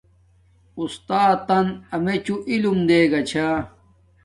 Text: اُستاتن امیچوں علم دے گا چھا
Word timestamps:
اُستاتن 0.79 1.67
امیچوں 1.95 2.39
علم 2.51 2.77
دے 2.89 3.01
گا 3.11 3.21
چھا 3.29 3.47